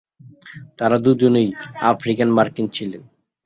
[0.79, 1.47] তারা দুজনেই
[1.91, 3.01] আফ্রিকান মার্কিন ছিলেন।